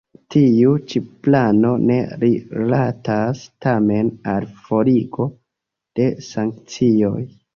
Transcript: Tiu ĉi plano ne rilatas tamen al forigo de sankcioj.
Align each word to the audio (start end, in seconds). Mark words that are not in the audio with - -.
Tiu 0.33 0.69
ĉi 0.91 0.99
plano 1.25 1.73
ne 1.89 1.97
rilatas 2.23 3.43
tamen 3.67 4.09
al 4.33 4.49
forigo 4.69 5.27
de 6.01 6.09
sankcioj. 6.31 7.23